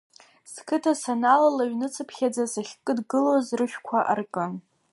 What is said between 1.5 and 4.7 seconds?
ҩныцыԥхьаӡа сахькыдгылоз рышәқәа аркын.